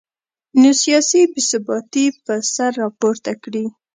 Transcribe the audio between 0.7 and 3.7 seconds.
سیاسي بې ثباتي به سر راپورته کړي